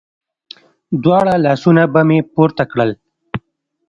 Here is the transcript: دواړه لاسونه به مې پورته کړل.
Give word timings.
دواړه 1.03 1.33
لاسونه 1.45 1.83
به 1.93 2.01
مې 2.07 2.19
پورته 2.33 2.63
کړل. 2.71 2.91